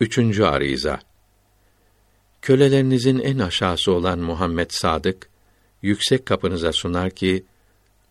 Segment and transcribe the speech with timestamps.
[0.00, 1.00] Üçüncü ariza.
[2.42, 5.28] Kölelerinizin en aşağısı olan Muhammed Sadık,
[5.82, 7.44] yüksek kapınıza sunar ki,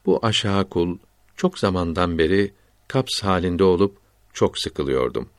[0.06, 0.98] bu aşağı kul,
[1.36, 2.54] çok zamandan beri
[2.88, 3.98] kaps halinde olup,
[4.34, 5.30] çok sıkılıyordum.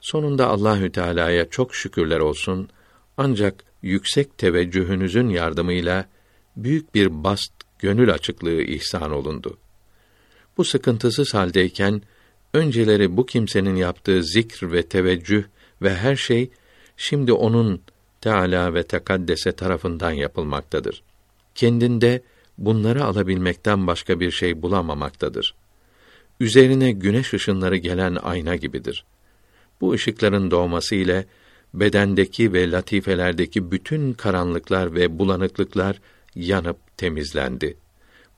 [0.00, 2.68] Sonunda Allahü Teala'ya çok şükürler olsun,
[3.16, 6.08] ancak yüksek teveccühünüzün yardımıyla,
[6.56, 9.58] büyük bir bast, gönül açıklığı ihsan olundu.
[10.56, 12.02] Bu sıkıntısız haldeyken,
[12.54, 15.44] önceleri bu kimsenin yaptığı zikr ve teveccüh
[15.82, 16.50] ve her şey
[16.96, 17.80] şimdi onun
[18.20, 21.02] Teala ve Tekaddese tarafından yapılmaktadır.
[21.54, 22.22] Kendinde
[22.58, 25.54] bunları alabilmekten başka bir şey bulamamaktadır.
[26.40, 29.04] Üzerine güneş ışınları gelen ayna gibidir.
[29.80, 31.26] Bu ışıkların doğması ile
[31.74, 36.00] bedendeki ve latifelerdeki bütün karanlıklar ve bulanıklıklar
[36.34, 37.76] yanıp temizlendi.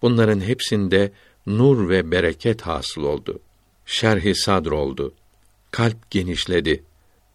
[0.03, 1.13] Bunların hepsinde
[1.47, 3.41] nur ve bereket hasıl oldu
[3.87, 5.15] şerhi sadr oldu.
[5.71, 6.85] Kalp genişledi.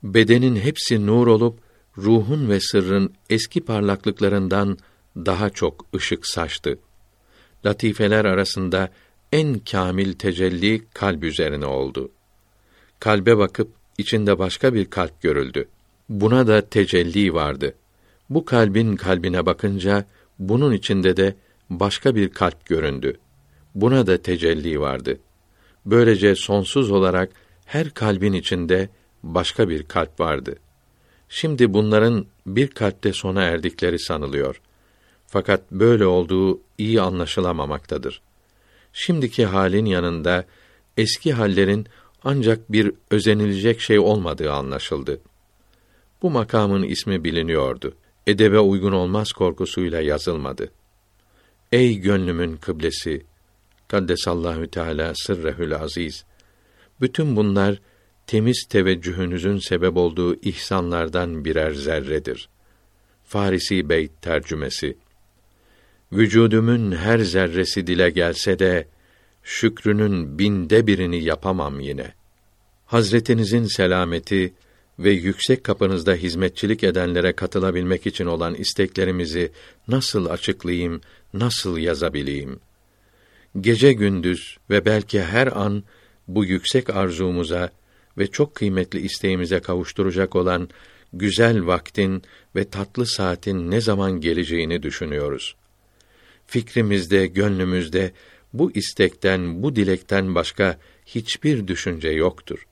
[0.04, 1.60] Bedenin hepsi nur olup
[1.98, 4.78] ruhun ve sırrın eski parlaklıklarından
[5.16, 6.80] daha çok ışık saçtı.
[7.66, 8.90] Latifeler arasında
[9.32, 12.12] en kamil tecelli kalp üzerine oldu.
[13.00, 15.68] Kalbe bakıp içinde başka bir kalp görüldü.
[16.10, 17.76] Buna da tecelli vardı.
[18.30, 20.06] Bu kalbin kalbine bakınca
[20.40, 21.36] bunun içinde de
[21.70, 23.20] başka bir kalp göründü.
[23.76, 25.29] Buna da tecelli vardı.''
[25.86, 27.30] Böylece sonsuz olarak
[27.66, 28.90] her kalbin içinde
[29.24, 30.56] başka bir kalp vardı.
[31.30, 34.62] Şimdi bunların bir kalpte sona erdikleri sanılıyor.
[35.28, 38.22] Fakat böyle olduğu iyi anlaşılamamaktadır.
[38.94, 40.46] Şimdiki halin yanında
[40.98, 41.88] eski hallerin
[42.24, 45.22] ancak bir özenilecek şey olmadığı anlaşıldı.
[46.22, 47.94] Bu makamın ismi biliniyordu.
[48.28, 50.72] Edebe uygun olmaz korkusuyla yazılmadı.
[51.72, 53.26] Ey gönlümün kıblesi,
[53.90, 56.26] Kaddesallahu Teala sırrehül aziz.
[57.02, 57.82] Bütün bunlar
[58.28, 62.50] temiz teveccühünüzün sebep olduğu ihsanlardan birer zerredir.
[63.26, 64.98] Farisi Beyt tercümesi.
[66.12, 68.88] Vücudumun her zerresi dile gelse de
[69.44, 72.14] şükrünün binde birini yapamam yine.
[72.86, 74.54] Hazretinizin selameti
[75.00, 79.52] ve yüksek kapınızda hizmetçilik edenlere katılabilmek için olan isteklerimizi
[79.88, 81.02] nasıl açıklayayım,
[81.34, 82.69] nasıl yazabileyim?'
[83.62, 85.84] Gece gündüz ve belki her an
[86.28, 87.70] bu yüksek arzumuza
[88.18, 90.70] ve çok kıymetli isteğimize kavuşturacak olan
[91.14, 92.24] güzel vaktin
[92.56, 95.56] ve tatlı saatin ne zaman geleceğini düşünüyoruz.
[96.48, 98.12] Fikrimizde, gönlümüzde
[98.54, 102.66] bu istekten, bu dilekten başka hiçbir düşünce yoktur.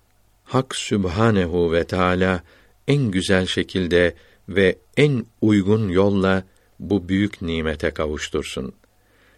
[0.44, 2.44] Hak Sübhanehu ve Teala
[2.88, 4.16] en güzel şekilde
[4.50, 6.44] ve en uygun yolla
[6.80, 8.87] bu büyük nimete kavuştursun.''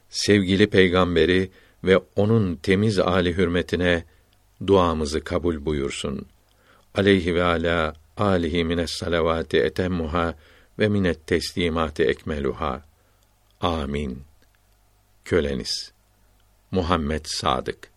[0.09, 1.51] Sevgili peygamberi
[1.83, 4.03] ve onun temiz âli hürmetine
[4.67, 6.25] duamızı kabul buyursun.
[6.95, 10.35] Aleyhi ve ala alihi mines salavati etemmuha
[10.79, 12.83] ve minet teslimati ekmeluha.
[13.61, 14.23] Amin.
[15.25, 15.91] Köleniz
[16.71, 17.91] Muhammed Sadık